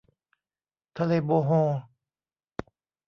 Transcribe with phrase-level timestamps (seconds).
[0.97, 1.69] ทะเลโบโฮล